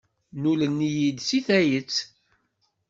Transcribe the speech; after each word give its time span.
Nnulen-iyi-d 0.35 1.17
deg 1.17 1.25
tayet. 1.47 1.95